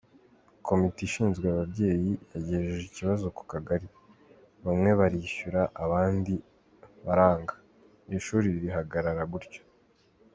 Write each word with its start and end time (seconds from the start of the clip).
Komite 0.67 0.99
ishinzwe 1.07 1.45
ababyeyi 1.49 2.11
yagejeje 2.33 2.83
ikibazo 2.85 3.25
ku 3.37 3.43
kagari, 3.51 3.87
bamwe 4.65 4.91
barishyura, 4.99 5.61
abandi 5.83 6.33
barang; 7.05 7.47
ishuri 8.17 8.47
rihagarara 8.63 9.23
gutyo. 9.33 9.61